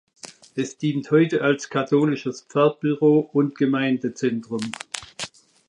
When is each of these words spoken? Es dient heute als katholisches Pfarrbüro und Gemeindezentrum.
Es 0.55 0.79
dient 0.79 1.11
heute 1.11 1.43
als 1.43 1.69
katholisches 1.69 2.41
Pfarrbüro 2.49 3.29
und 3.33 3.55
Gemeindezentrum. 3.55 4.71